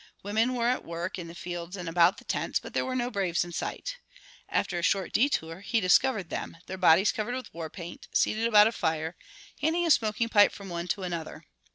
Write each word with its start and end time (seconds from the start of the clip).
Women 0.23 0.55
were 0.55 0.65
at 0.67 0.83
work 0.83 1.19
in 1.19 1.27
the 1.27 1.35
fields 1.35 1.77
and 1.77 1.87
about 1.87 2.17
the 2.17 2.23
tents, 2.23 2.59
but 2.59 2.73
there 2.73 2.83
were 2.83 2.95
no 2.95 3.11
braves 3.11 3.43
in 3.45 3.51
sight. 3.51 3.97
After 4.49 4.79
a 4.79 4.81
short 4.81 5.13
détour 5.13 5.61
he 5.61 5.79
discovered 5.79 6.31
them, 6.31 6.57
their 6.65 6.75
bodies 6.79 7.11
covered 7.11 7.35
with 7.35 7.53
war 7.53 7.69
paint, 7.69 8.07
seated 8.11 8.47
about 8.47 8.65
a 8.65 8.71
fire, 8.71 9.15
handing 9.61 9.85
a 9.85 9.91
smoking 9.91 10.27
pipe 10.27 10.53
from 10.53 10.69
one 10.69 10.87
to 10.87 11.03
another. 11.03 11.45